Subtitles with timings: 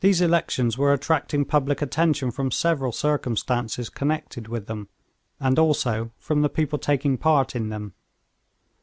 [0.00, 4.88] These elections were attracting public attention from several circumstances connected with them,
[5.38, 7.92] and also from the people taking part in them.